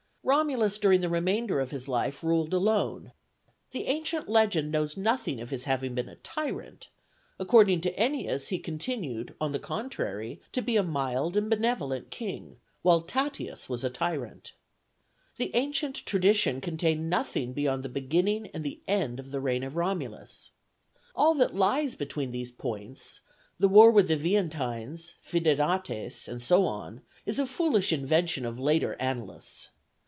[0.23, 3.11] Romulus during the remainder of his life ruled alone;
[3.71, 6.89] the ancient legend knows nothing of his having been a tyrant:
[7.39, 12.57] according to Ennius he continued, on the contrary, to be a mild and benevolent king,
[12.83, 14.53] while Tatius was a tyrant.
[15.37, 19.75] The ancient tradition contained nothing beyond the beginning and the end of the reign of
[19.75, 20.51] Romulus;
[21.15, 23.21] all that lies between these points,
[23.59, 28.95] the war with the Veientines, Fidenates, and so on, is a foolish invention of later
[29.01, 29.69] annalists.